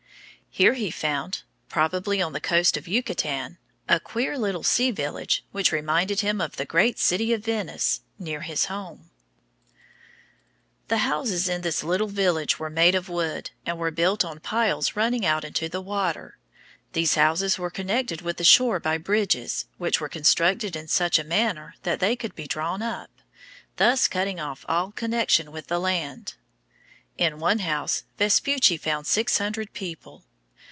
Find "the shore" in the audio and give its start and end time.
18.35-18.81